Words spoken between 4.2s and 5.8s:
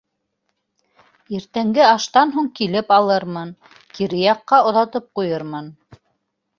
яҡҡа оҙатып ҡуйырмын.